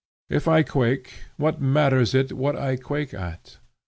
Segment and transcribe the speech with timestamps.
[0.31, 3.59] If I quake, what matters it what I quake at?